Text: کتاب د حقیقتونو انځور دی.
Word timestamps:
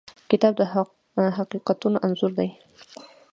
کتاب 0.29 0.53
د 1.15 1.19
حقیقتونو 1.37 1.97
انځور 2.05 2.31
دی. 2.39 2.49